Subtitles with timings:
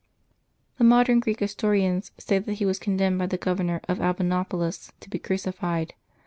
[0.79, 5.09] The modern Greek historians say that he was condemned by the governor of Albanopolis to
[5.11, 5.93] be crucified.